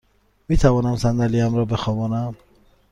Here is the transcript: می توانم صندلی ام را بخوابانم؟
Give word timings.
می 0.49 0.57
توانم 0.57 0.95
صندلی 0.95 1.41
ام 1.41 1.55
را 1.55 1.65
بخوابانم؟ 1.65 2.35